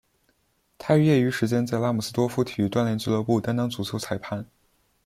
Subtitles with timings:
[0.79, 4.47] 他于业余时间在拉姆斯多夫体育锻炼俱乐部担当足球裁判。